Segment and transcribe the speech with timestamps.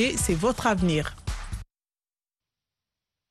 [0.00, 1.14] Et c'est votre avenir.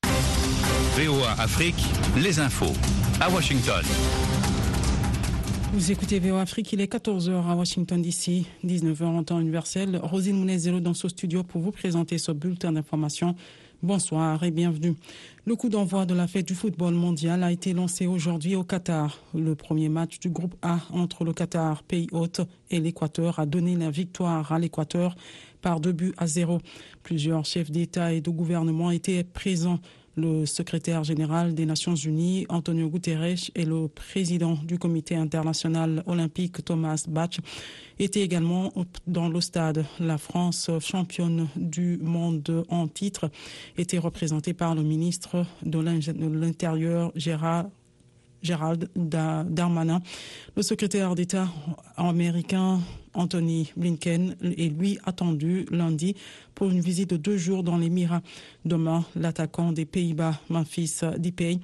[0.04, 1.74] VOA Afrique,
[2.16, 2.72] les infos
[3.20, 3.82] à Washington.
[5.72, 9.98] Vous écoutez VOA Afrique, il est 14h à Washington DC, 19h en temps universel.
[10.00, 13.34] Rosine Mounez-Zéro dans ce studio pour vous présenter ce bulletin d'information.
[13.82, 14.94] Bonsoir et bienvenue.
[15.46, 19.18] Le coup d'envoi de la fête du football mondial a été lancé aujourd'hui au Qatar.
[19.32, 23.76] Le premier match du groupe A entre le Qatar, pays hôte, et l'Équateur a donné
[23.76, 25.16] la victoire à l'Équateur
[25.62, 26.58] par deux buts à zéro.
[27.02, 29.78] Plusieurs chefs d'État et de gouvernement étaient présents.
[30.16, 36.64] Le secrétaire général des Nations Unies, Antonio Guterres, et le président du comité international olympique,
[36.64, 37.38] Thomas Bach,
[37.98, 38.72] étaient également
[39.06, 39.84] dans le stade.
[40.00, 43.30] La France, championne du monde en titre,
[43.78, 47.70] était représentée par le ministre de l'Intérieur, Gérald
[48.96, 50.00] Darmanin.
[50.56, 51.48] Le secrétaire d'État
[51.96, 52.80] américain
[53.14, 56.14] Anthony Blinken est lui attendu lundi
[56.54, 58.22] pour une visite de deux jours dans l'Émirat.
[58.64, 61.58] Demain, l'attaquant des Pays-Bas, Memphis Depay,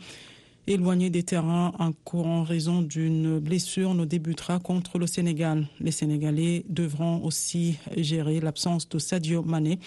[0.66, 5.68] éloigné des terrains en raison d'une blessure, ne débutera contre le Sénégal.
[5.80, 9.78] Les Sénégalais devront aussi gérer l'absence de Sadio Mané,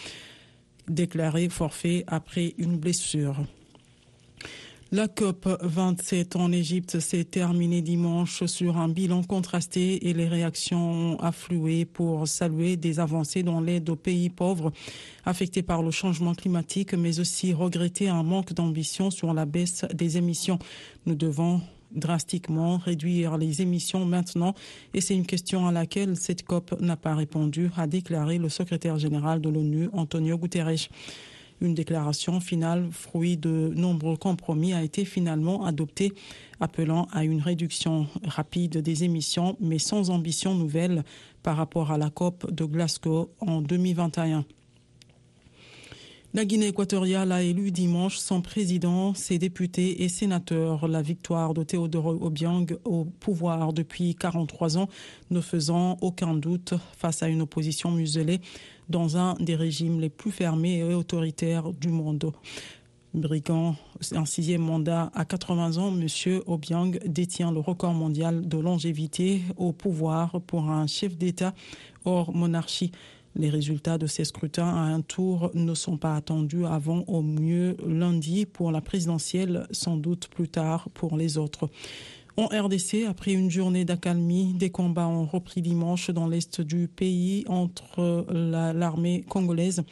[0.87, 3.35] déclaré forfait après une blessure.
[4.91, 11.15] La COP 27 en Égypte s'est terminée dimanche sur un bilan contrasté et les réactions
[11.23, 14.71] ont pour saluer des avancées dans l'aide aux pays pauvres
[15.25, 20.17] affectés par le changement climatique, mais aussi regretter un manque d'ambition sur la baisse des
[20.17, 20.57] émissions.
[21.05, 24.55] Nous devons drastiquement réduire les émissions maintenant
[24.95, 28.97] et c'est une question à laquelle cette COP n'a pas répondu, a déclaré le secrétaire
[28.97, 30.89] général de l'ONU, Antonio Guterres.
[31.61, 36.13] Une déclaration finale, fruit de nombreux compromis, a été finalement adoptée,
[36.59, 41.03] appelant à une réduction rapide des émissions, mais sans ambition nouvelle
[41.43, 44.45] par rapport à la COP de Glasgow en 2021.
[46.35, 50.87] La Guinée équatoriale a élu dimanche son président, ses députés et sénateurs.
[50.87, 54.89] La victoire de Théodore Obiang au pouvoir depuis 43 ans
[55.31, 58.41] ne faisant aucun doute face à une opposition muselée
[58.89, 62.31] dans un des régimes les plus fermés et autoritaires du monde.
[63.15, 63.75] Brigand,
[64.11, 66.41] un sixième mandat à 80 ans, M.
[66.45, 71.55] Obiang détient le record mondial de longévité au pouvoir pour un chef d'État
[72.05, 72.91] hors monarchie.
[73.35, 77.77] Les résultats de ces scrutins à un tour ne sont pas attendus avant au mieux
[77.85, 81.69] lundi pour la présidentielle, sans doute plus tard pour les autres.
[82.37, 87.43] En RDC, après une journée d'accalmie, des combats ont repris dimanche dans l'est du pays
[87.47, 89.83] entre l'armée congolaise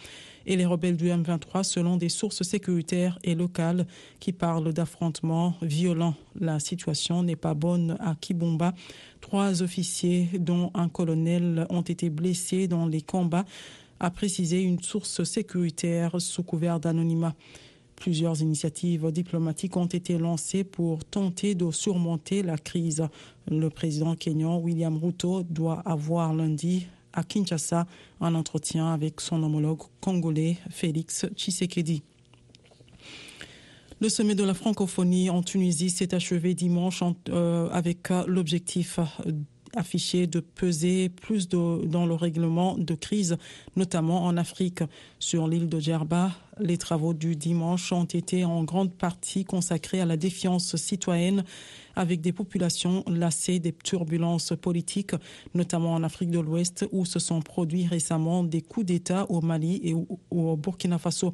[0.47, 3.85] et les rebelles du M23 selon des sources sécuritaires et locales
[4.19, 6.15] qui parlent d'affrontements violents.
[6.39, 8.73] La situation n'est pas bonne à Kibumba.
[9.21, 13.45] Trois officiers, dont un colonel, ont été blessés dans les combats,
[13.99, 17.35] a précisé une source sécuritaire sous couvert d'anonymat.
[17.95, 23.07] Plusieurs initiatives diplomatiques ont été lancées pour tenter de surmonter la crise.
[23.49, 27.88] Le président kenyan William Ruto doit avoir lundi à Kinshasa
[28.22, 32.03] un entretien avec son homologue congolais Félix Tshisekedi.
[34.00, 39.00] Le sommet de la francophonie en Tunisie s'est achevé dimanche euh, avec l'objectif
[39.75, 43.38] affiché de peser plus dans le règlement de crise,
[43.75, 44.84] notamment en Afrique.
[45.19, 50.06] Sur l'île de Djerba, les travaux du dimanche ont été en grande partie consacrés à
[50.06, 51.44] la défiance citoyenne
[51.97, 55.15] avec des populations lassées des turbulences politiques,
[55.55, 59.81] notamment en Afrique de l'Ouest, où se sont produits récemment des coups d'État au Mali
[59.83, 59.95] et
[60.31, 61.33] au Burkina Faso.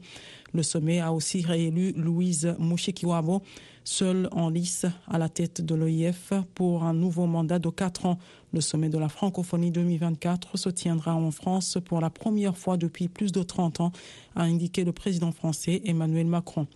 [0.53, 3.41] Le sommet a aussi réélu Louise Mouchikiwabo,
[3.83, 8.19] seule en lice à la tête de l'OIF pour un nouveau mandat de quatre ans.
[8.53, 13.07] Le sommet de la francophonie 2024 se tiendra en France pour la première fois depuis
[13.07, 13.91] plus de 30 ans,
[14.35, 16.67] a indiqué le président français Emmanuel Macron.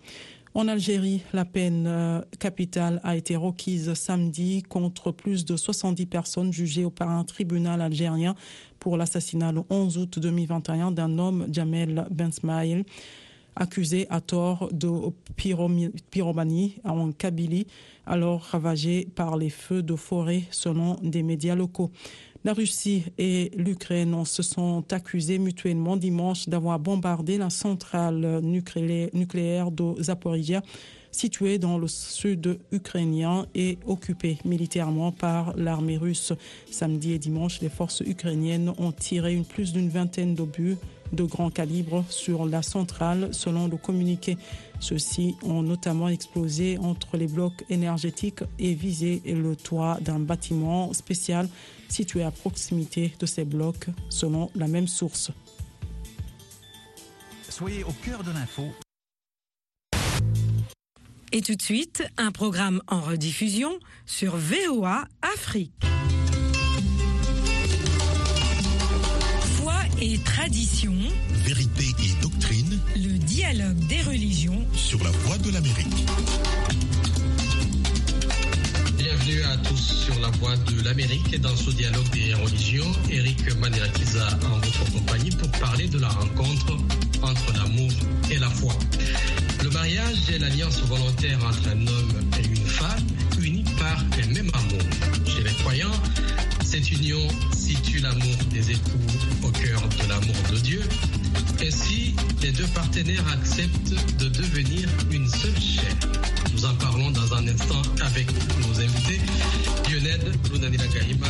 [0.58, 6.52] En Algérie, la peine euh, capitale a été requise samedi contre plus de 70 personnes
[6.52, 8.34] jugées par un tribunal algérien
[8.80, 12.84] pour l'assassinat le 11 août 2021 d'un homme, Jamel Bensmaïl,
[13.54, 14.90] accusé à tort de
[16.10, 17.68] pyromanie en Kabylie,
[18.04, 21.92] alors ravagé par les feux de forêt selon des médias locaux.
[22.44, 30.00] La Russie et l'Ukraine se sont accusés mutuellement dimanche d'avoir bombardé la centrale nucléaire de
[30.00, 30.62] Zaporizhia,
[31.10, 36.32] située dans le sud ukrainien et occupée militairement par l'armée russe.
[36.70, 40.76] Samedi et dimanche, les forces ukrainiennes ont tiré plus d'une vingtaine d'obus
[41.12, 44.36] de grand calibre sur la centrale, selon le communiqué.
[44.80, 51.48] Ceux-ci ont notamment explosé entre les blocs énergétiques et visé le toit d'un bâtiment spécial
[51.88, 55.30] situé à proximité de ces blocs, selon la même source.
[57.48, 58.64] Soyez au cœur de l'info.
[61.32, 65.97] Et tout de suite, un programme en rediffusion sur VOA Afrique.
[70.00, 70.94] Et tradition.
[71.44, 72.78] Vérité et doctrine.
[72.96, 74.66] Le dialogue des religions.
[74.74, 76.06] Sur la voie de l'Amérique.
[78.96, 82.92] Bienvenue à tous sur la voie de l'Amérique dans ce dialogue des religions.
[83.10, 86.76] Eric Manirakiza en votre compagnie pour parler de la rencontre
[87.22, 87.90] entre l'amour
[88.30, 88.74] et la foi.
[89.62, 93.06] Le mariage est l'alliance volontaire entre un homme et une femme,
[98.00, 98.98] l'amour des époux
[99.42, 100.82] au cœur de l'amour de Dieu.
[101.60, 105.96] Ainsi, les deux partenaires acceptent de devenir une seule chair?
[106.52, 108.28] Nous en parlons dans un instant avec
[108.60, 109.20] nos invités.
[109.90, 110.20] Lionel
[110.52, 111.26] Lunanila Gaïma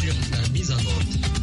[0.00, 1.35] sur la mise en ordre.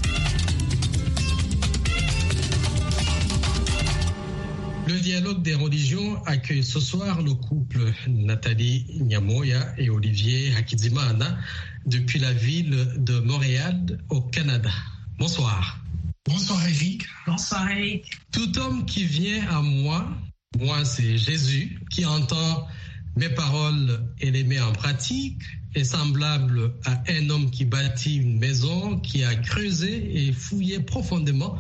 [4.85, 11.38] Le dialogue des religions accueille ce soir le couple Nathalie Nyamoya et Olivier Hakizimana
[11.85, 14.69] depuis la ville de Montréal au Canada.
[15.18, 15.80] Bonsoir.
[16.25, 17.06] Bonsoir Eric.
[17.25, 18.12] Bonsoir Eric.
[18.33, 20.06] Tout homme qui vient à moi,
[20.59, 22.68] moi c'est Jésus, qui entend
[23.15, 25.41] mes paroles et les met en pratique,
[25.75, 31.57] est semblable à un homme qui bâtit une maison, qui a creusé et fouillé profondément,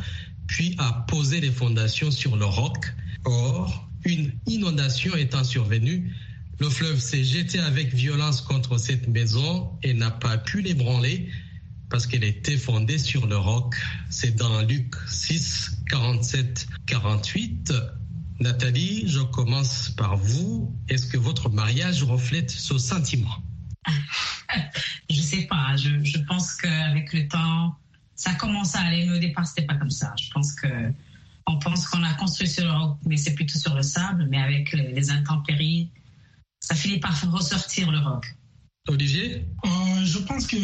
[0.47, 2.93] puis a posé les fondations sur le roc.
[3.25, 6.13] Or, une inondation étant survenue,
[6.59, 11.29] le fleuve s'est jeté avec violence contre cette maison et n'a pas pu l'ébranler
[11.89, 13.75] parce qu'elle était fondée sur le roc.
[14.09, 17.73] C'est dans Luc 6, 47, 48.
[18.39, 20.75] Nathalie, je commence par vous.
[20.89, 23.37] Est-ce que votre mariage reflète ce sentiment?
[25.09, 25.75] Je sais pas.
[25.75, 27.75] Je, je pense qu'avec le temps,
[28.15, 29.05] ça commence à aller.
[29.05, 30.13] Mais au départ, c'était pas comme ça.
[30.19, 30.67] Je pense que
[31.47, 34.27] on pense qu'on a construit sur le roc, mais c'est plutôt sur le sable.
[34.29, 35.89] Mais avec les, les intempéries,
[36.59, 38.25] ça finit par ressortir le roc.
[38.89, 39.69] Olivier euh,
[40.05, 40.57] Je pense que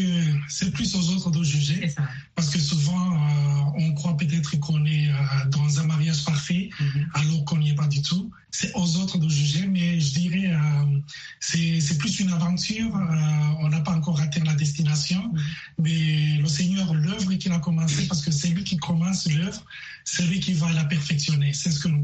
[0.50, 1.80] c'est plus aux autres de juger.
[1.84, 2.04] C'est ça.
[2.36, 5.14] Parce que souvent, euh, on croit peut-être qu'on est euh,
[5.52, 7.10] dans un mariage parfait, Mhm.
[7.14, 8.30] alors qu'on n'y est pas du tout.
[8.52, 11.00] C'est aux autres de juger, mais je dirais euh,
[11.40, 12.94] c'est c'est plus une aventure.
[12.94, 15.42] euh, on n'a pas encore atteint la destination, Mhm.
[15.80, 19.64] mais le Seigneur, l'œuvre qu'il a commencé, parce que c'est lui qui commence l'œuvre,
[20.04, 21.54] c'est lui qui va la perfectionner.
[21.54, 21.99] C'est ce que nous.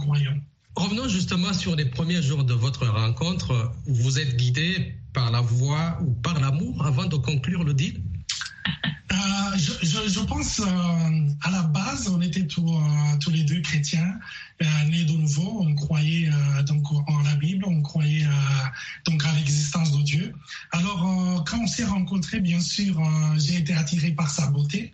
[0.76, 3.72] Revenons justement sur les premiers jours de votre rencontre.
[3.88, 8.02] Vous êtes guidé par la voix ou par l'amour avant de conclure le deal?
[9.12, 9.16] Euh,
[9.58, 10.66] je, je- je pense euh,
[11.42, 14.20] à la base, on était tous, euh, tous les deux chrétiens,
[14.62, 15.62] euh, nés de nouveau.
[15.68, 16.30] On croyait
[16.66, 18.26] donc en la Bible, on croyait
[19.06, 20.34] donc à l'existence de Dieu.
[20.72, 23.00] Alors quand on s'est rencontrés, bien sûr,
[23.38, 24.94] j'ai été attiré par sa beauté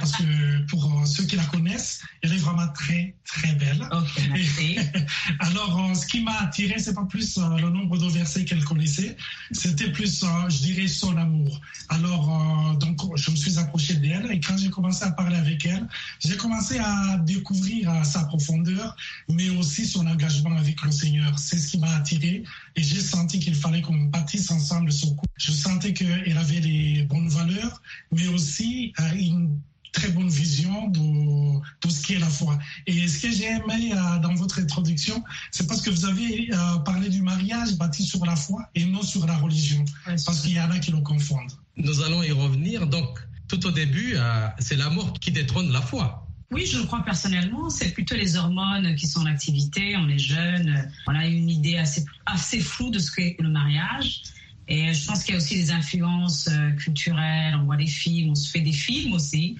[0.00, 3.88] parce que pour ceux qui la connaissent, elle est vraiment très très belle.
[4.32, 4.78] Merci.
[5.40, 9.16] Alors, ce qui m'a attiré, c'est pas plus le nombre de versets qu'elle connaissait,
[9.52, 11.60] c'était plus, je dirais, son amour.
[11.88, 13.58] Alors, donc, je me suis
[13.94, 15.86] d'elle et quand j'ai commencé à parler avec elle,
[16.20, 18.96] j'ai commencé à découvrir euh, sa profondeur,
[19.28, 21.38] mais aussi son engagement avec le Seigneur.
[21.38, 22.44] C'est ce qui m'a attiré
[22.76, 25.28] et j'ai senti qu'il fallait qu'on bâtisse ensemble ce couple.
[25.36, 27.82] Je sentais qu'elle avait les bonnes valeurs,
[28.12, 29.58] mais aussi euh, une
[29.94, 32.58] très bonne vision de tout ce qui est la foi.
[32.86, 36.78] Et ce que j'ai aimé euh, dans votre introduction, c'est parce que vous avez euh,
[36.84, 39.84] parlé du mariage bâti sur la foi et non sur la religion.
[40.04, 41.52] Parce qu'il y en a qui le confondent.
[41.76, 42.86] Nous allons y revenir.
[42.86, 46.26] Donc, tout au début, euh, c'est l'amour qui détrône la foi.
[46.50, 47.68] Oui, je le crois personnellement.
[47.68, 49.96] C'est plutôt les hormones qui sont en activité.
[49.96, 50.88] On est jeune.
[51.06, 54.22] On a une idée assez, assez floue de ce qu'est le mariage.
[54.68, 57.54] Et je pense qu'il y a aussi des influences euh, culturelles.
[57.56, 59.56] On voit des films, on se fait des films aussi.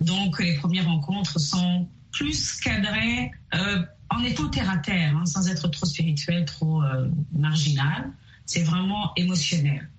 [0.00, 5.48] Donc, les premières rencontres sont plus cadrées euh, en étant terre à terre, hein, sans
[5.48, 8.12] être trop spirituel, trop euh, marginal.
[8.46, 9.90] C'est vraiment émotionnel.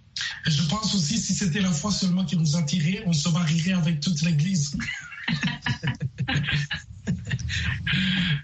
[0.46, 3.74] Et je pense aussi, si c'était la foi seulement qui nous attirait, on se marierait
[3.74, 4.78] avec toute l'Église.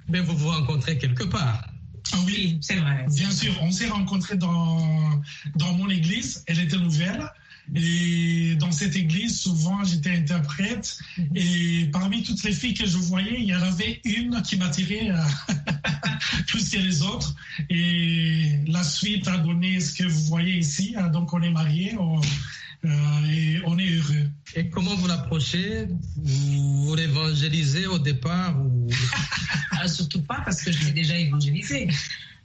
[0.10, 1.68] Mais vous vous rencontrez quelque part.
[2.12, 3.06] Ah oui, Oui, c'est vrai.
[3.10, 5.22] Bien sûr, on s'est rencontrés dans,
[5.56, 7.30] dans mon église, elle était nouvelle.
[7.76, 10.98] Et dans cette église, souvent, j'étais interprète.
[11.36, 15.10] Et parmi toutes les filles que je voyais, il y en avait une qui m'attirait
[16.48, 17.36] plus que les autres.
[17.70, 20.94] Et la suite a donné ce que vous voyez ici.
[20.98, 21.08] hein.
[21.10, 22.20] Donc, on est mariés on-
[22.86, 24.30] euh, et on est heureux.
[24.56, 25.88] Et comment vous l'approchez?
[26.18, 28.88] Vous, vous l'évangélisez au départ ou...
[29.76, 31.88] Ah, surtout pas parce que je l'ai déjà évangélisé.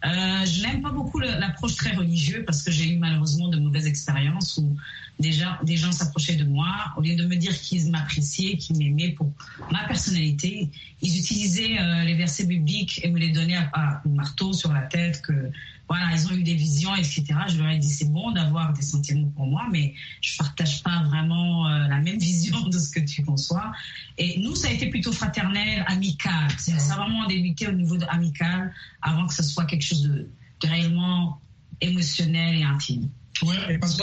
[0.04, 3.86] Euh, je n'aime pas beaucoup l'approche très religieuse parce que j'ai eu malheureusement de mauvaises
[3.86, 4.76] expériences où
[5.18, 6.68] déjà des gens s'approchaient de moi.
[6.96, 9.32] Au lieu de me dire qu'ils m'appréciaient, qu'ils m'aimaient pour
[9.72, 10.70] ma personnalité,
[11.02, 15.20] ils utilisaient euh, les versets bibliques et me les donnaient à, marteau sur la tête
[15.22, 15.50] que
[15.88, 17.24] voilà, ils ont eu des visions, etc.
[17.48, 21.02] Je leur ai dit, c'est bon d'avoir des sentiments pour moi, mais je partage pas
[21.04, 23.72] vraiment euh, la même vision de ce que tu conçois.
[24.18, 26.50] Et nous, ça a été plutôt fraternel, amical.
[26.58, 30.28] Ça a vraiment débuté au niveau de amical avant que ce soit quelque chose de,
[30.62, 31.40] réellement
[31.80, 33.08] émotionnel et intime.
[33.42, 34.02] Ouais, et, parce que...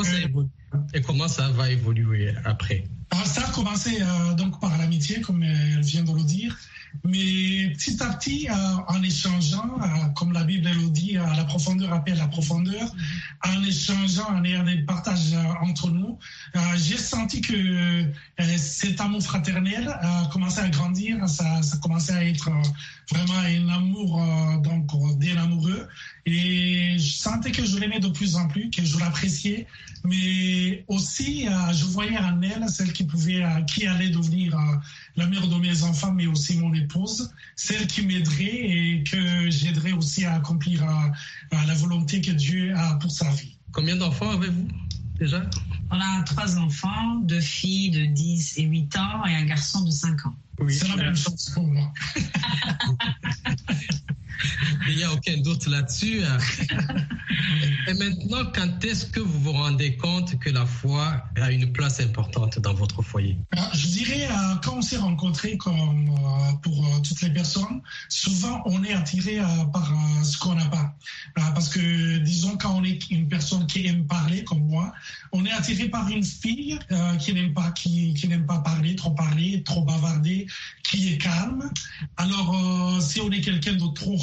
[0.94, 2.86] et comment ça va évoluer après?
[3.26, 6.58] Ça a commencé euh, donc par l'amitié, comme elle vient de le dire.
[7.04, 8.54] Mais petit à petit, euh,
[8.88, 12.94] en échangeant, euh, comme la Bible le dit, euh, la profondeur appelle la profondeur,
[13.44, 16.18] en échangeant, en ayant des partages entre nous,
[16.76, 18.06] j'ai senti que
[18.58, 19.94] cet amour fraternel
[20.32, 22.50] commençait à grandir, ça, ça commençait à être
[23.12, 24.22] vraiment un amour
[24.64, 24.88] donc
[25.20, 25.88] d'un amoureux.
[26.28, 29.68] Et je sentais que je l'aimais de plus en plus, que je l'appréciais,
[30.04, 34.58] mais aussi je voyais en elle celle qui pouvait, qui allait devenir
[35.16, 39.92] la mère de mes enfants, mais aussi mon épouse, celle qui m'aiderait et que j'aiderais
[39.92, 40.84] aussi à accomplir
[41.52, 43.56] la volonté que Dieu a pour sa vie.
[43.72, 44.68] Combien d'enfants avez-vous
[45.20, 45.44] déjà?
[45.92, 49.92] On a trois enfants, deux filles de 10 et 8 ans et un garçon de
[49.92, 50.36] 5 ans.
[50.60, 51.94] Oui, c'est la même chose pour moi.
[54.88, 56.22] Il n'y a aucun doute là-dessus.
[56.24, 56.38] Hein.
[57.88, 62.00] Et maintenant, quand est-ce que vous vous rendez compte que la foi a une place
[62.00, 63.38] importante dans votre foyer?
[63.74, 68.64] Je dirais, euh, quand on s'est rencontrés, comme euh, pour euh, toutes les personnes, souvent
[68.66, 69.40] on est attiré
[69.72, 70.96] par ce qu'on n'a pas.
[71.36, 74.92] Parce que, disons, quand on est une personne qui aime parler, comme moi,
[75.32, 76.80] on est attiré par une fille
[77.20, 80.48] qui n'aime pas, qui, qui n'aime pas parler, trop parler, trop bavarder,
[80.84, 81.70] qui est calme.
[82.18, 84.18] Alors, si on est quelqu'un de trop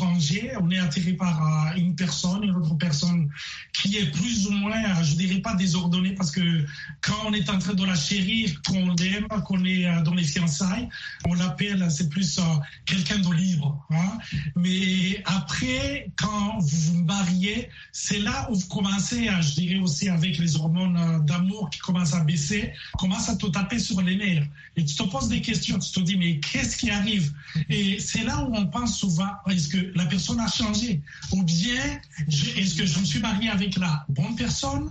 [0.61, 3.29] on est attiré par euh, une personne, une autre personne
[3.73, 6.65] qui est plus ou moins, euh, je dirais pas désordonnée, parce que
[7.01, 10.25] quand on est en train de la chérir, qu'on l'aime, qu'on est euh, dans les
[10.25, 10.89] fiançailles,
[11.27, 12.41] on l'appelle, c'est plus
[12.87, 13.85] quelqu'un de libre.
[13.91, 14.19] Hein.
[14.57, 20.39] Mais après, quand vous vous mariez, c'est là où vous commencez, je dirais aussi avec
[20.39, 24.47] les hormones d'amour qui commencent à baisser, commence à te taper sur les nerfs.
[24.77, 27.33] Et tu te poses des questions, tu te dis, mais qu'est-ce qui arrive?
[27.69, 31.01] Et c'est là où on pense souvent, est-ce que la personne a changé
[31.33, 34.91] Ou bien, est-ce que je me suis marié avec la bonne personne?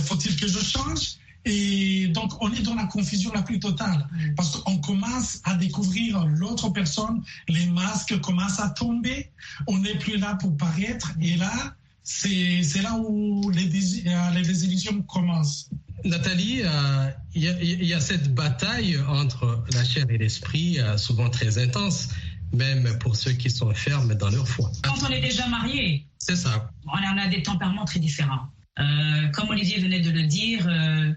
[0.00, 1.16] Faut-il que je change?
[1.46, 6.24] Et donc, on est dans la confusion la plus totale parce qu'on commence à découvrir
[6.24, 9.30] l'autre personne, les masques commencent à tomber,
[9.66, 11.12] on n'est plus là pour paraître.
[11.20, 11.52] Et là,
[12.02, 13.66] c'est là où les,
[14.06, 15.68] euh, les désillusions commencent.
[16.04, 17.42] Nathalie, euh, il
[17.84, 22.10] y, a cette bataille entre la chair et l'esprit, euh, souvent très intense
[22.54, 24.70] même pour ceux qui sont fermes dans leur foi.
[24.82, 26.70] Quand on est déjà marié, c'est ça.
[26.86, 28.48] On a des tempéraments très différents.
[28.78, 31.12] Euh, comme Olivier venait de le dire, euh,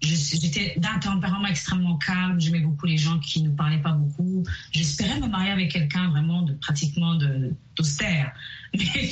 [0.00, 2.40] j'étais d'un tempérament extrêmement calme.
[2.40, 4.44] J'aimais beaucoup les gens qui ne parlaient pas beaucoup.
[4.72, 8.32] J'espérais me marier avec quelqu'un vraiment de pratiquement d'austère.
[8.74, 9.10] Mais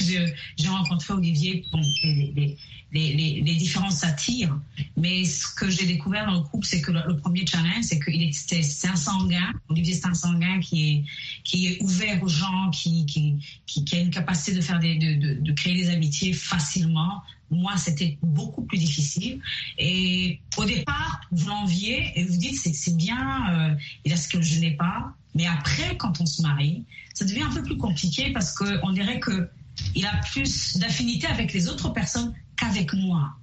[0.56, 1.64] j'ai rencontré Olivier.
[1.72, 2.56] Bon, les, les,
[2.94, 4.58] les, différences s'attirent.
[4.96, 8.22] Mais ce que j'ai découvert dans le couple, c'est que le, premier challenge, c'est qu'il
[8.22, 9.52] était un sanguin.
[9.68, 11.04] Olivier, c'est un sanguin qui est,
[11.42, 13.36] qui est ouvert aux gens, qui, qui,
[13.66, 17.22] qui, a une capacité de, faire des, de, de, créer des amitiés facilement.
[17.50, 19.40] Moi, c'était beaucoup plus difficile.
[19.78, 23.74] Et au départ, vous l'enviez et vous dites, c'est bien, euh,
[24.04, 25.12] il a ce que je n'ai pas.
[25.34, 29.18] Mais après, quand on se marie, ça devient un peu plus compliqué parce qu'on dirait
[29.18, 29.48] que
[29.96, 33.38] il a plus d'affinité avec les autres personnes qu'avec moi.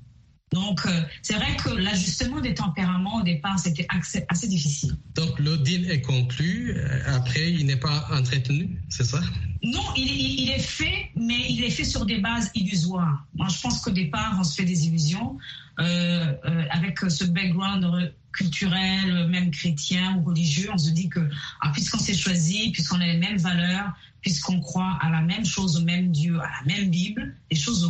[0.51, 0.89] Donc, euh,
[1.21, 4.97] c'est vrai que l'ajustement des tempéraments au départ, c'était assez, difficile.
[5.15, 6.73] Donc, le deal est conclu.
[6.75, 9.21] Euh, après, il n'est pas entretenu, c'est ça?
[9.63, 13.25] Non, il, est fait, mais il est fait sur des bases illusoires.
[13.33, 15.37] Moi, je pense qu'au départ, on se fait des illusions.
[15.79, 16.33] Euh,
[16.69, 21.21] avec ce background culturel, même chrétien ou religieux, on se dit que
[21.61, 25.77] ah, puisqu'on s'est choisi, puisqu'on a les mêmes valeurs, puisqu'on croit à la même chose,
[25.77, 27.89] au même Dieu, à la même Bible, les choses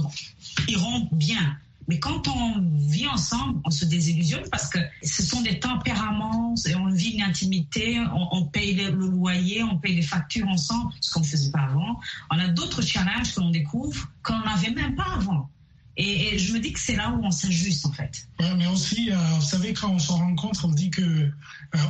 [0.67, 1.57] iront bien.
[1.91, 6.89] Mais quand on vit ensemble, on se désillusionne parce que ce sont des tempéraments, on
[6.89, 11.25] vit une intimité, on, paye le, loyer, on paye les factures ensemble, ce qu'on ne
[11.25, 11.99] faisait pas avant.
[12.29, 15.49] On a d'autres challenges que l'on découvre qu'on n'avait même pas avant.
[15.97, 18.25] Et, je me dis que c'est là où on s'ajuste en fait.
[18.39, 21.29] mais aussi, euh, vous savez, quand on se rencontre, on dit que euh,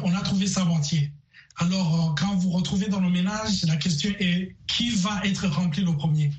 [0.03, 1.12] on a trouvé sa moitié.
[1.58, 5.84] Alors, euh, quand vous retrouvez dans le ménage, la question est qui va être rempli
[5.84, 6.31] le premier?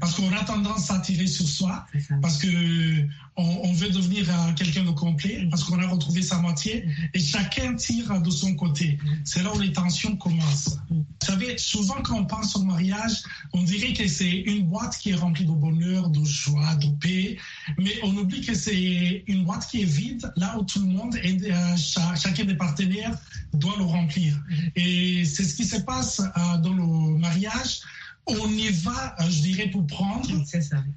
[0.00, 1.86] Parce qu'on a tendance à tirer sur soi,
[2.20, 2.48] parce que
[3.38, 7.74] on, veut devenir euh, quelqu'un de complet, parce qu'on a retrouvé sa moitié, et chacun
[7.74, 8.98] tire de son côté.
[9.24, 10.78] C'est là où les tensions commencent.
[10.90, 15.10] Vous savez, souvent quand on pense au mariage, on dirait que c'est une boîte qui
[15.10, 17.38] est remplie de bonheur, de joie, de paix,
[17.78, 21.16] mais on oublie que c'est une boîte qui est vide, là où tout le monde,
[21.22, 21.76] et euh,
[22.16, 23.16] chacun des partenaires
[23.54, 24.36] doit le remplir.
[24.74, 27.80] Et c'est ce qui se passe euh, dans le mariage
[28.28, 30.28] on y va, euh, je dirais, pour prendre,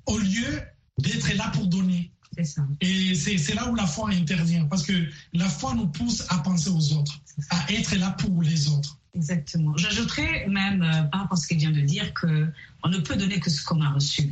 [0.05, 0.61] au lieu
[0.97, 2.11] d'être là pour donner.
[2.43, 2.65] Ça.
[2.79, 4.93] Et c'est là où la foi intervient, parce que
[5.33, 7.19] la foi nous pousse à penser aux autres,
[7.49, 8.97] à être là pour les autres.
[9.13, 9.75] Exactement.
[9.75, 13.39] J'ajouterais même, euh, par rapport à ce qu'il vient de dire, qu'on ne peut donner
[13.39, 14.29] que ce qu'on a reçu.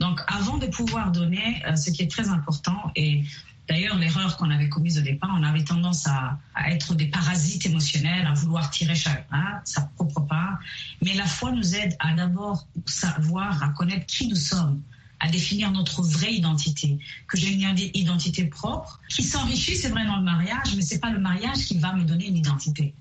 [0.00, 3.24] Donc, avant de pouvoir donner, euh, ce qui est très important, et
[3.68, 8.26] D'ailleurs, l'erreur qu'on avait commise au départ, on avait tendance à, être des parasites émotionnels,
[8.26, 10.58] à vouloir tirer chacun sa propre part.
[11.02, 14.80] Mais la foi nous aide à d'abord savoir, à connaître qui nous sommes,
[15.18, 20.16] à définir notre vraie identité, que j'ai une identité propre, qui s'enrichit, c'est vrai, dans
[20.16, 22.94] le mariage, mais c'est pas le mariage qui va me donner une identité.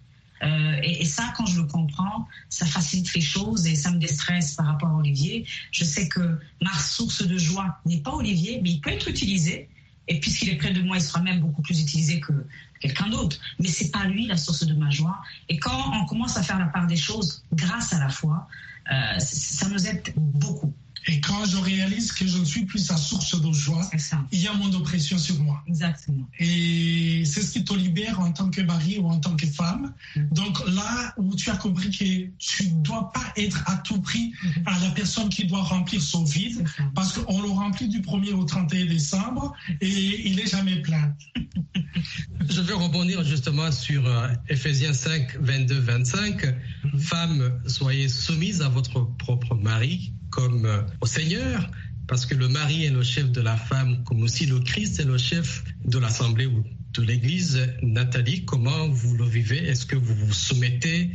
[0.44, 4.00] Euh, et, et, ça, quand je le comprends, ça facilite les choses et ça me
[4.00, 5.46] déstresse par rapport à Olivier.
[5.72, 9.70] Je sais que ma source de joie n'est pas Olivier, mais il peut être utilisé
[10.08, 12.34] et puisqu'il est près de moi, il sera même beaucoup plus utilisé que
[12.80, 13.38] quelqu'un d'autre.
[13.60, 15.22] Mais c'est pas lui la source de ma joie.
[15.50, 18.48] Et quand on commence à faire la part des choses grâce à la foi,
[18.92, 20.74] euh, ça nous aide beaucoup.
[21.08, 23.88] Et quand je réalise que je ne suis plus sa source de joie,
[24.32, 25.64] il y a moins d'oppression sur moi.
[25.68, 26.28] Exactement.
[26.40, 29.94] Et c'est ce qui te libère en tant que mari ou en tant que femme.
[30.16, 30.28] Mm.
[30.32, 34.32] Donc là où tu as compris que tu ne dois pas être à tout prix
[34.32, 34.64] mm-hmm.
[34.66, 38.44] à la personne qui doit remplir son vide, parce qu'on le remplit du 1er au
[38.44, 41.14] 31 décembre et il n'est jamais plein.
[42.50, 46.46] je veux rebondir justement sur euh, Ephésiens 5, 22, 25.
[46.46, 47.00] Mm-hmm.
[47.00, 51.70] Femmes, soyez soumises à votre propre mari comme euh, au Seigneur,
[52.08, 55.06] parce que le mari est le chef de la femme, comme aussi le Christ est
[55.06, 56.64] le chef de l'Assemblée ou
[56.94, 57.66] de l'Église.
[57.82, 59.66] Nathalie, comment vous le vivez?
[59.66, 61.12] Est-ce que vous vous soumettez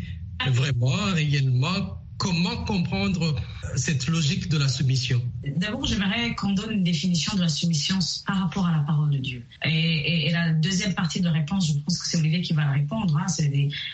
[0.52, 1.98] vraiment, réellement?
[2.16, 3.34] Comment comprendre
[3.76, 5.22] cette logique de la soumission?
[5.56, 9.18] D'abord, j'aimerais qu'on donne une définition de la soumission par rapport à la parole de
[9.18, 9.42] Dieu.
[9.64, 13.16] Et, la deuxième partie de réponse, je pense que Olivier qui va la répondre.
[13.16, 13.26] Hein,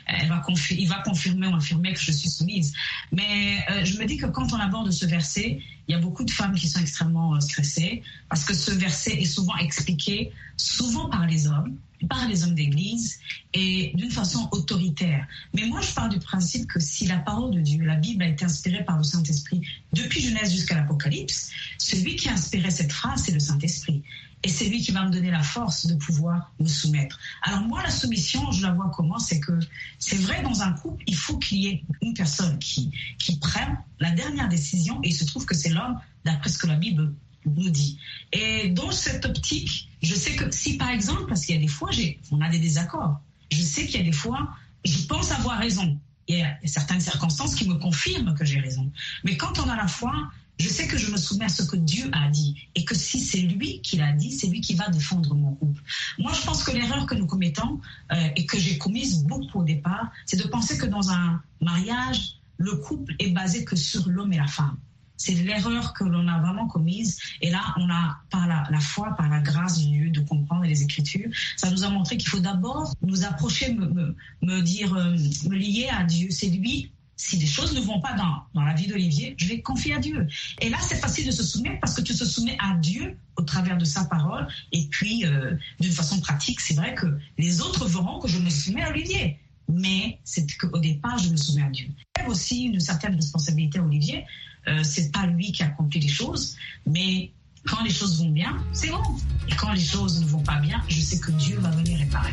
[0.06, 2.72] elle va il va confirmer ou affirmer que je suis soumise.
[3.12, 6.24] Mais euh, je me dis que quand on aborde ce verset, il y a beaucoup
[6.24, 11.08] de femmes qui sont extrêmement euh, stressées parce que ce verset est souvent expliqué, souvent
[11.08, 11.76] par les hommes,
[12.08, 13.18] par les hommes d'église
[13.54, 15.26] et d'une façon autoritaire.
[15.54, 18.28] Mais moi, je pars du principe que si la parole de Dieu, la Bible a
[18.28, 23.24] été inspirée par le Saint-Esprit depuis Genèse jusqu'à l'Apocalypse, celui qui a inspiré cette phrase,
[23.24, 24.02] c'est le Saint-Esprit.
[24.46, 27.18] Et c'est lui qui va me donner la force de pouvoir me soumettre.
[27.42, 29.18] Alors moi, la soumission, je la vois comment?
[29.18, 29.58] C'est que
[29.98, 33.76] c'est vrai, dans un couple, il faut qu'il y ait une personne qui, qui prenne
[33.98, 37.12] la dernière décision et il se trouve que c'est l'homme, d'après ce que la Bible
[37.44, 37.98] nous dit.
[38.32, 41.66] Et dans cette optique, je sais que si par exemple, parce qu'il y a des
[41.66, 41.90] fois,
[42.30, 43.18] on a des désaccords,
[43.50, 44.54] je sais qu'il y a des fois,
[44.84, 45.98] je pense avoir raison.
[46.28, 48.92] Il y a certaines circonstances qui me confirment que j'ai raison.
[49.24, 50.12] Mais quand on a la foi,
[50.58, 53.20] je sais que je me soumets à ce que Dieu a dit et que si
[53.20, 53.55] c'est lui
[53.96, 55.82] qui l'a dit, c'est lui qui va défendre mon couple.
[56.18, 57.80] Moi, je pense que l'erreur que nous commettons
[58.12, 62.38] euh, et que j'ai commise beaucoup au départ, c'est de penser que dans un mariage,
[62.58, 64.76] le couple est basé que sur l'homme et la femme.
[65.16, 67.18] C'est l'erreur que l'on a vraiment commise.
[67.40, 70.82] Et là, on a, par la, foi, par la grâce du Dieu, de comprendre les
[70.82, 75.16] Écritures, ça nous a montré qu'il faut d'abord nous approcher, me, me, dire, euh,
[75.48, 76.28] me lier à Dieu.
[76.30, 79.60] C'est lui si les choses ne vont pas dans, dans la vie d'Olivier, je vais
[79.60, 80.26] confier à Dieu.
[80.60, 83.42] Et là, c'est facile de se soumettre parce que tu te soumets à Dieu au
[83.42, 84.46] travers de sa parole.
[84.72, 87.06] Et puis, euh, d'une façon pratique, c'est vrai que
[87.38, 89.38] les autres verront que je me soumets à Olivier.
[89.68, 91.88] Mais c'est qu'au départ, je me soumets à Dieu.
[92.20, 94.24] Il aussi une certaine responsabilité à Olivier
[94.68, 97.30] euh, c'est pas lui qui accomplit les choses, mais
[97.66, 99.02] quand les choses vont bien, c'est bon.
[99.48, 102.32] Et quand les choses ne vont pas bien, je sais que Dieu va venir réparer.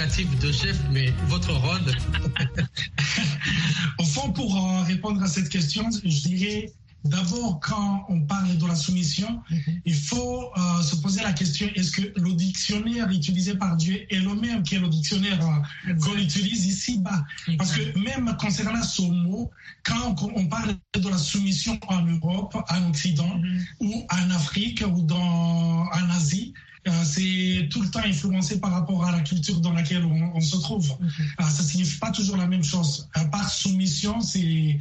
[0.00, 1.80] Prérogative de chef, mais votre rôle
[3.98, 8.66] Au fond, pour euh, répondre à cette question, je dirais D'abord, quand on parle de
[8.66, 9.80] la soumission, mhm.
[9.86, 14.18] il faut euh, se poser la question est-ce que le dictionnaire utilisé par Dieu est
[14.18, 15.40] le même que le dictionnaire
[15.88, 17.24] euh, qu'on utilise ici-bas
[17.56, 19.50] Parce que même concernant ce mot,
[19.82, 23.64] quand on parle de la soumission en Europe, en Occident, mhm.
[23.80, 26.52] ou en Afrique, ou dans, en Asie,
[27.04, 30.86] c'est tout le temps influencé par rapport à la culture dans laquelle on, se trouve.
[31.38, 33.08] Ça ne Ça signifie pas toujours la même chose.
[33.30, 34.78] Par soumission, c'est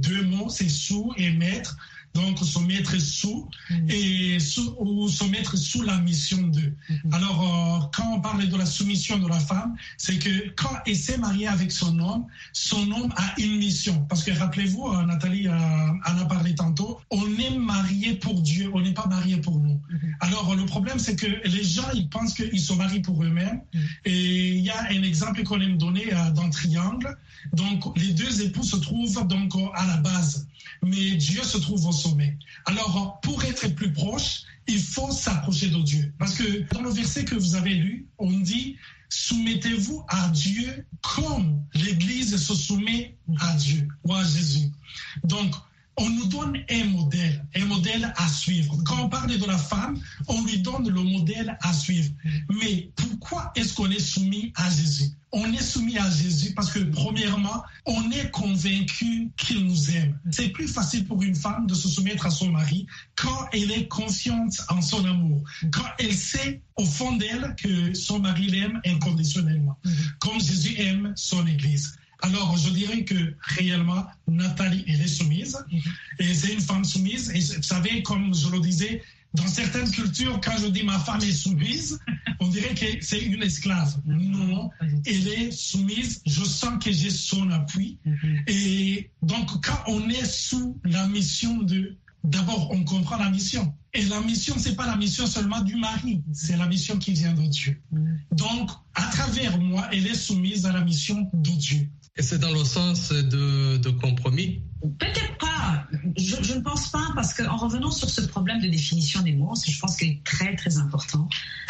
[0.00, 1.76] deux mots, c'est sous et maître
[2.14, 3.90] donc se mettre sous mm.
[3.90, 6.74] et sous, ou se mettre sous la mission d'eux.
[6.90, 7.14] Mm-hmm.
[7.14, 10.96] Alors, euh, quand on parle de la soumission de la femme, c'est que quand elle
[10.96, 14.04] s'est mariée avec son homme, son homme a une mission.
[14.08, 18.70] Parce que rappelez-vous, euh, Nathalie euh, en a parlé tantôt, on est marié pour Dieu,
[18.74, 19.80] on n'est pas marié pour nous.
[19.90, 20.14] Mm-hmm.
[20.20, 23.62] Alors, le problème, c'est que les gens, ils pensent qu'ils sont mariés pour eux-mêmes.
[23.72, 23.78] Mm.
[24.04, 27.16] Et il y a un exemple qu'on aime donner dans Triangle.
[27.52, 30.46] Donc, les deux époux se trouvent donc à la base
[30.82, 31.92] mais Dieu se trouve au
[32.66, 36.12] Alors, pour être plus proche, il faut s'approcher de Dieu.
[36.18, 38.76] Parce que dans le verset que vous avez lu, on dit,
[39.08, 44.70] soumettez-vous à Dieu comme l'Église se soumet à Dieu ou à Jésus.
[45.24, 45.54] Donc,
[45.96, 48.76] on nous donne un modèle, un modèle à suivre.
[48.84, 52.10] Quand on parle de la femme, on lui donne le modèle à suivre.
[52.48, 55.10] Mais pourquoi est-ce qu'on est soumis à Jésus?
[55.32, 60.18] On est soumis à Jésus parce que, premièrement, on est convaincu qu'il nous aime.
[60.30, 63.88] C'est plus facile pour une femme de se soumettre à son mari quand elle est
[63.88, 69.78] confiante en son amour, quand elle sait au fond d'elle que son mari l'aime inconditionnellement,
[70.18, 71.96] comme Jésus aime son Église.
[72.22, 75.58] Alors, je dirais que réellement, Nathalie, elle est soumise.
[76.18, 77.30] Et c'est une femme soumise.
[77.30, 79.02] Et vous savez, comme je le disais,
[79.34, 81.98] dans certaines cultures, quand je dis ma femme est soumise,
[82.40, 83.96] on dirait que c'est une esclave.
[84.04, 84.70] Non,
[85.06, 86.22] elle est soumise.
[86.26, 87.98] Je sens que j'ai son appui.
[88.46, 93.74] Et donc, quand on est sous la mission de D'abord, on comprend la mission.
[93.94, 97.34] Et la mission, c'est pas la mission seulement du mari, c'est la mission qui vient
[97.34, 97.80] de Dieu.
[98.30, 101.88] Donc, à travers moi, elle est soumise à la mission de Dieu.
[102.16, 104.62] Et c'est dans le sens de, compromis
[104.98, 105.84] Peut-être pas.
[106.16, 109.54] Je, je, ne pense pas parce qu'en revenant sur ce problème de définition des mots,
[109.64, 111.28] je pense qu'il est très très important.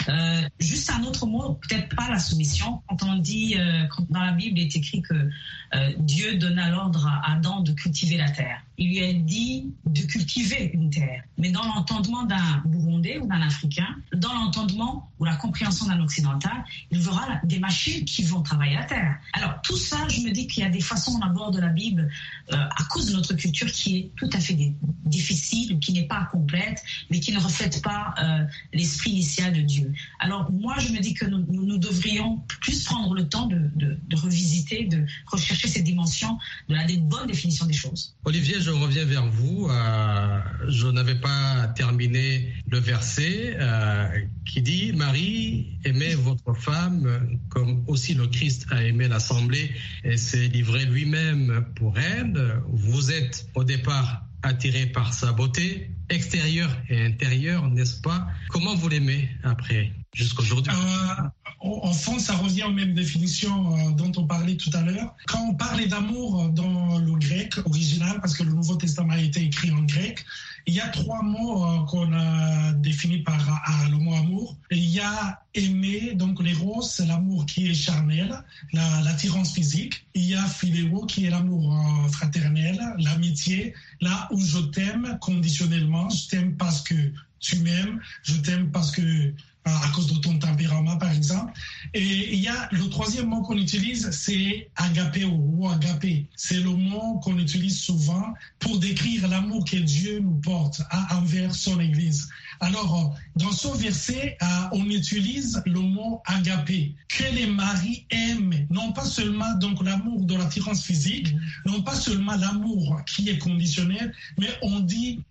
[0.09, 2.83] Euh, juste un autre mot, peut-être pas la soumission.
[2.89, 6.71] Quand on dit, euh, quand dans la Bible il est écrit que euh, Dieu donna
[6.71, 8.65] l'ordre à Adam de cultiver la terre.
[8.79, 11.23] Il lui a dit de cultiver une terre.
[11.39, 16.65] Mais dans l'entendement d'un Burundais ou d'un Africain, dans l'entendement ou la compréhension d'un Occidental,
[16.91, 19.17] il verra des machines qui vont travailler la terre.
[19.35, 22.11] Alors tout ça, je me dis qu'il y a des façons on aborde la Bible
[22.53, 24.57] euh, à cause de notre culture qui est tout à fait
[25.05, 29.93] difficile, qui n'est pas complète, mais qui ne reflète pas euh, l'esprit initial de Dieu.
[30.19, 31.43] Alors moi, je me dis que nous,
[31.79, 37.67] devrions plus prendre le temps de, revisiter, de rechercher cette dimension de la bonne définition
[37.67, 38.15] des choses.
[38.25, 39.69] Olivier, je reviens vers vous.
[39.69, 44.09] Euh, je n'avais pas terminé le verset euh,
[44.47, 49.71] qui dit Marie, aimez votre femme comme aussi le Christ a aimé l'Assemblée
[50.05, 52.63] et s'est livré lui-même pour elle.
[52.69, 58.27] Vous êtes au départ attiré par sa beauté extérieure et intérieure, n'est-ce pas?
[58.49, 60.73] Comment vous l'aimez après, jusqu'aujourd'hui?
[60.73, 65.15] Euh, En fond, ça revient aux mêmes définitions euh, dont on parlait tout à l'heure.
[65.27, 69.43] Quand on parlait d'amour dans le grec original, parce que le Nouveau Testament a été
[69.43, 70.25] écrit en grec,
[70.67, 74.57] il y a trois mots euh, qu'on a définis par le mot amour.
[74.71, 80.05] Il y a aimer, donc l'éros, c'est l'amour qui est charnel, l'attirance physique.
[80.15, 86.09] Il y a philéo, qui est l'amour euh, fraternel, l'amitié, là où je t'aime conditionnellement.
[86.11, 89.33] Je t'aime parce que tu m'aimes, je t'aime parce que
[89.65, 91.53] à cause de ton tempérament, par exemple.
[91.95, 96.27] Et il y a le troisième mot qu'on utilise, c'est agapé ou agapé.
[96.37, 101.79] C'est le mot qu'on utilise souvent pour décrire l'amour que Dieu nous porte envers son
[101.81, 102.29] Église.
[102.61, 108.93] Alors, dans ce verset, euh, on utilise le mot agapé, que les maris aiment, non
[108.93, 111.35] pas seulement donc l'amour de l'attirance physique,
[111.67, 115.23] non pas seulement l'amour qui est conditionnel, mais on dit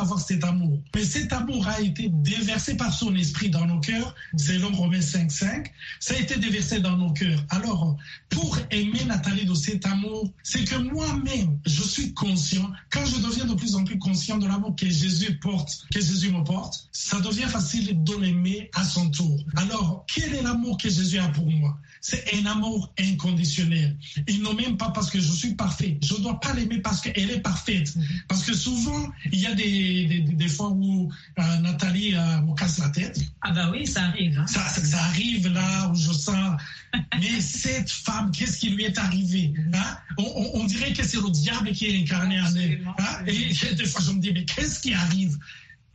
[0.00, 0.80] avoir cet amour.
[0.94, 5.66] Mais cet amour a été déversé par son esprit dans nos cœurs, selon Romains 5.5.
[6.00, 7.44] Ça a été déversé dans nos cœurs.
[7.50, 7.96] Alors,
[8.28, 13.46] pour aimer Nathalie de cet amour, c'est que moi-même, je suis conscient, quand je deviens
[13.46, 17.20] de plus en plus conscient de l'amour que Jésus porte, que Jésus me porte, ça
[17.20, 19.38] devient facile de l'aimer à son tour.
[19.56, 21.78] Alors, quel est l'amour que Jésus a pour moi?
[22.00, 23.96] C'est un amour inconditionnel.
[24.26, 25.98] Il ne m'aime pas parce que je suis parfait.
[26.02, 27.94] Je ne dois pas l'aimer parce qu'elle est parfaite.
[27.94, 28.04] Mhm.
[28.26, 32.78] Parce que souvent, il y a des, des, fois où euh, Nathalie euh, me casse
[32.78, 33.20] la tête.
[33.42, 34.38] Ah bah oui, ça arrive.
[34.38, 34.46] Hein.
[34.46, 36.60] Ça, ça, arrive là où je sens,
[37.20, 39.96] mais cette femme, qu'est-ce qui lui est arrivé hein?
[40.16, 42.80] on, on, dirait que c'est le diable qui est incarné en elle.
[42.98, 43.24] Hein?
[43.26, 45.38] Et des fois, je me dis, mais qu'est-ce qui arrive?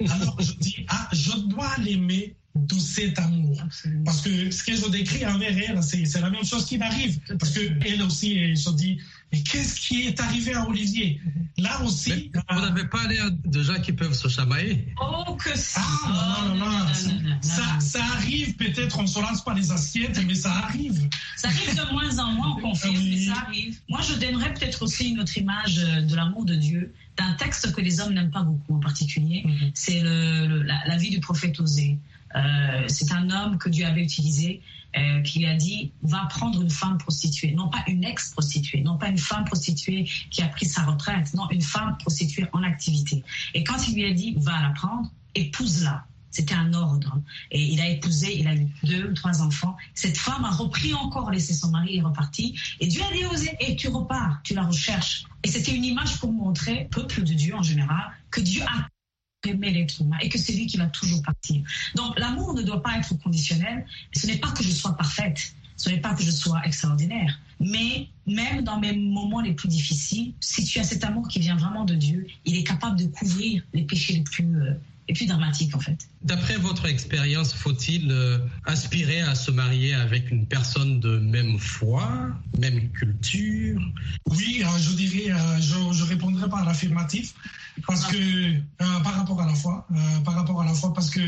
[0.09, 3.61] Alors je dis, ah, je dois l'aimer de cet amour.
[4.05, 7.19] Parce que ce que je décris envers elle, c'est la même chose qui m'arrive.
[7.37, 8.97] Parce qu'elle aussi, elle se dit,
[9.31, 11.19] mais qu'est-ce qui est arrivé à Olivier?
[11.57, 12.31] Là aussi.
[12.49, 14.87] vous n'avez pas l'air de gens qui peuvent se chamailler.
[15.01, 17.41] Oh, que ça Ah, non, non, non.
[17.41, 21.09] Ça, ça arrive peut-être, on ne se lance pas les assiettes, mais ça arrive.
[21.35, 23.09] Ça arrive de moins en moins, on confirme, Oui.
[23.27, 23.79] mais ça arrive.
[23.89, 27.71] Moi, je donnerais peut-être aussi une autre image euh, de l'amour de Dieu, d'un texte
[27.73, 29.43] que les hommes n'aiment pas beaucoup en particulier.
[29.45, 29.71] Mhm.
[29.73, 31.97] C'est le, le- la, la vie du prophète Osée.
[32.35, 34.61] Euh, c'est un homme que Dieu avait utilisé,
[34.97, 38.97] euh, qui lui a dit va prendre une femme prostituée, non pas une ex-prostituée, non
[38.97, 43.23] pas une femme prostituée qui a pris sa retraite, non une femme prostituée en activité.
[43.53, 46.05] Et quand il lui a dit va la prendre, épouse-la.
[46.35, 47.21] C'était un ordre.
[47.49, 49.77] Et il a épousé, il a eu deux ou trois enfants.
[49.93, 52.59] Cette femme a repris encore, laissé son mari et est repartie.
[52.81, 55.23] Et Dieu a dit et tu repars, tu la recherches.
[55.43, 58.89] Et c'était une image pour montrer, peuple de Dieu en général, que Dieu a
[59.47, 61.63] aimé l'être humain et que c'est lui qui va toujours partir.
[61.95, 63.85] Donc l'amour ne doit pas être conditionnel.
[64.13, 68.09] Ce n'est pas que je sois parfaite, ce n'est pas que je sois extraordinaire, mais
[68.27, 71.85] même dans mes moments les plus difficiles, si tu as cet amour qui vient vraiment
[71.85, 74.73] de Dieu, il est capable de couvrir les péchés les plus, euh,
[75.07, 76.07] les plus dramatiques en fait.
[76.23, 82.09] D'après votre expérience, faut-il euh, aspirer à se marier avec une personne de même foi,
[82.57, 83.81] même culture?
[84.29, 87.33] Oui, euh, je dirais, euh, je, je répondrai par l'affirmatif,
[87.87, 88.59] parce que euh,
[89.03, 91.21] par rapport à la foi, euh, par rapport à la foi, parce que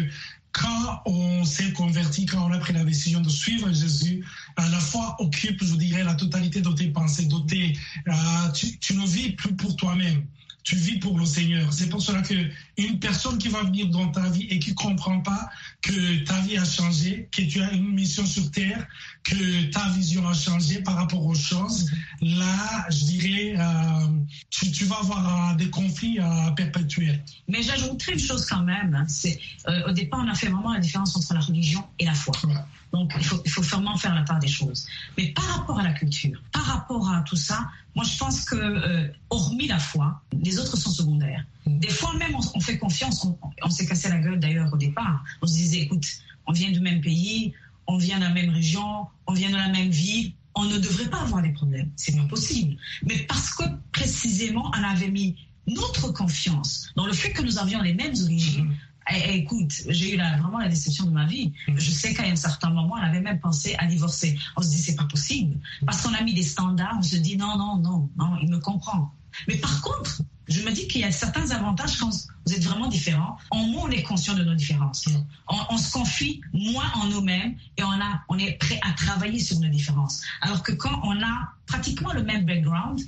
[0.53, 4.25] quand on s'est converti, quand on a pris la décision de suivre Jésus,
[4.59, 8.79] euh, la foi occupe, je dirais, la totalité de tes pensées, de tes, euh, tu,
[8.79, 10.25] tu ne vis plus pour toi-même.
[10.67, 11.71] Tu vis pour le Seigneur.
[11.71, 12.33] C'est pour cela que
[12.75, 15.49] une personne qui va venir dans ta vie et qui comprend pas
[15.81, 18.85] que ta vie a changé, que tu as une mission sur terre,
[19.27, 21.89] que ta vision a changé par rapport aux choses,
[22.21, 24.07] là, je dirais, euh,
[24.49, 27.21] tu, tu vas avoir euh, des conflits euh, perpétuels.
[27.47, 28.93] Mais j'ajouterais une chose quand même.
[28.95, 29.37] hein, C'est
[29.67, 32.33] euh, au départ, on a fait vraiment la différence entre la religion et la foi.
[32.93, 34.87] Donc, il faut, il faut vraiment faire la part des choses.
[35.17, 38.55] Mais par rapport à la culture, par rapport à tout ça, moi, je pense que,
[38.55, 41.43] euh, hormis la foi, les autres sont secondaires.
[41.65, 43.25] Des fois, même, on, on fait confiance.
[43.25, 45.21] On, on s'est cassé la gueule d'ailleurs au départ.
[45.41, 46.05] On se disait, écoute,
[46.45, 47.53] on vient du même pays,
[47.87, 50.33] on vient de la même région, on vient de la même ville.
[50.55, 51.91] On ne devrait pas avoir des problèmes.
[51.95, 52.77] C'est pas possible.
[53.03, 55.35] Mais parce que précisément, on avait mis
[55.67, 58.75] notre confiance dans le fait que nous avions les mêmes origines.
[59.09, 61.53] Eh, eh, écoute, j'ai eu la- vraiment la déception de ma vie.
[61.75, 64.37] Je sais qu'à un certain moment, on avait même pensé à divorcer.
[64.57, 65.59] On se dit, c'est pas possible.
[65.85, 68.59] Parce qu'on a mis des standards, on se dit, non, non, non, non, il me
[68.59, 69.13] comprend.
[69.47, 72.87] Mais par contre, je me dis qu'il y a certains avantages quand vous êtes vraiment
[72.87, 73.37] différents.
[73.51, 75.07] En moins, on est conscient de nos différences.
[75.49, 79.39] On, on se confie moins en nous-mêmes et on, a, on est prêt à travailler
[79.39, 80.21] sur nos différences.
[80.41, 83.01] Alors que quand on a pratiquement le même background,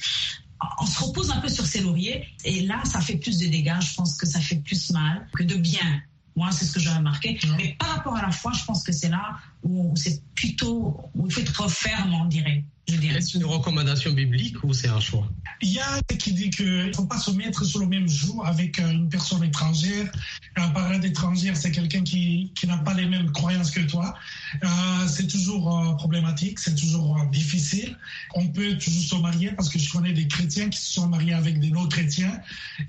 [0.79, 3.79] on se repose un peu sur ses lauriers et là, ça fait plus de dégâts.
[3.79, 6.01] Je pense que ça fait plus mal que de bien.
[6.35, 7.39] Moi, c'est ce que j'ai remarqué.
[7.57, 11.27] Mais par rapport à la foi, je pense que c'est là où c'est plutôt, où
[11.27, 12.63] il faut être ferme, on dirait.
[12.87, 15.27] Est-ce une recommandation biblique ou c'est un choix?
[15.61, 18.45] Il y a qui dit qu'il ne faut pas se mettre sur le même jour
[18.45, 20.11] avec euh, une personne étrangère.
[20.55, 24.15] Un parent d'étrangère, c'est quelqu'un qui, qui n'a pas les mêmes croyances que toi.
[24.63, 24.67] Euh,
[25.07, 27.95] c'est toujours euh, problématique, c'est toujours difficile.
[28.35, 31.33] On peut toujours se marier parce que je connais des chrétiens qui se sont mariés
[31.33, 32.39] avec des non-chrétiens.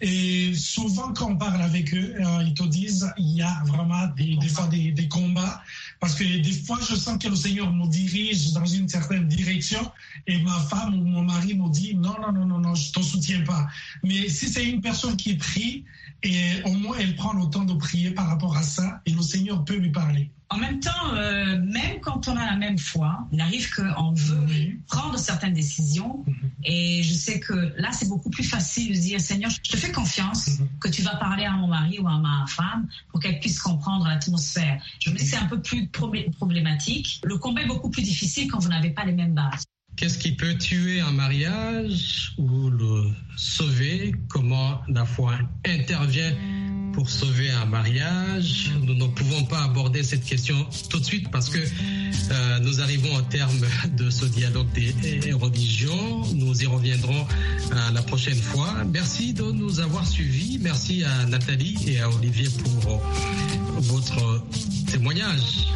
[0.00, 4.48] Et souvent, quand on parle avec eux, ils te disent il y a vraiment des,
[4.48, 5.62] fois des combats.
[6.00, 9.80] Parce que des fois, je sens que le Seigneur me dirige dans une certaine direction
[10.26, 13.04] et ma femme ou mon mari me dit non, non, non, non, non, je ne
[13.04, 13.68] soutiens pas.
[14.02, 15.84] Mais si c'est une personne qui prie,
[16.22, 19.22] et au moins elle prend le temps de prier par rapport à ça et le
[19.22, 20.30] Seigneur peut lui parler.
[20.52, 24.44] En même temps, euh, même quand on a la même foi, il arrive qu'on veut
[24.48, 24.80] Oui.
[24.88, 26.24] prendre certaines décisions.
[26.64, 29.92] Et je sais que là, c'est beaucoup plus facile de dire, Seigneur, je te fais
[29.92, 30.68] confiance Mhm.
[30.80, 34.08] que tu vas parler à mon mari ou à ma femme pour qu'elle puisse comprendre
[34.08, 34.82] l'atmosphère.
[34.98, 37.20] Je me dis que c'est un peu plus problé- problématique.
[37.22, 39.62] Le combat est beaucoup plus difficile quand vous n'avez pas les mêmes bases.
[39.96, 43.04] Qu'est-ce qui peut tuer un mariage ou le
[43.36, 44.14] sauver?
[44.28, 45.34] Comment la foi
[45.66, 46.32] intervient
[46.94, 48.70] pour sauver un mariage?
[48.82, 50.56] Nous ne pouvons pas aborder cette question
[50.88, 53.60] tout de suite parce que euh, nous arrivons au terme
[53.96, 56.22] de ce dialogue des religions.
[56.34, 57.26] Nous y reviendrons
[57.72, 58.72] euh, la prochaine fois.
[58.90, 60.58] Merci de nous avoir suivis.
[60.62, 62.98] Merci à Nathalie et à Olivier pour euh,
[63.80, 64.42] votre
[64.86, 65.66] témoignage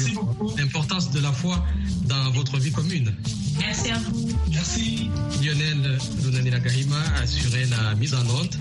[0.00, 0.56] Merci beaucoup.
[0.56, 1.64] l'importance de la foi
[2.06, 3.14] dans votre vie commune.
[3.58, 4.28] Merci à vous.
[4.50, 5.10] Merci.
[5.42, 8.54] Lionel Lunanila Gahima a assuré la mise en onde.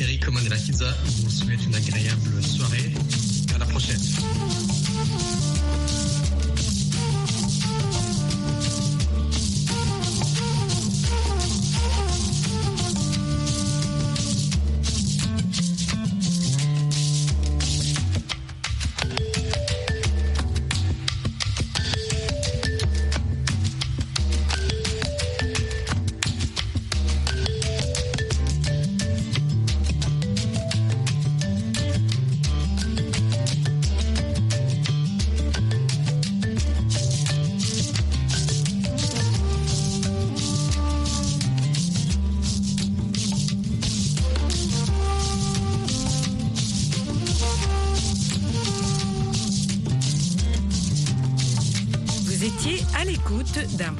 [0.00, 2.92] Eric Mandela Kiza vous souhaite une agréable soirée.
[3.54, 4.00] À la prochaine.